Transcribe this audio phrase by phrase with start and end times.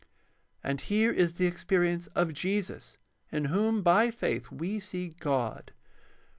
[0.63, 2.97] And here is the experience of Jesus
[3.31, 5.73] in whom by faith we see God.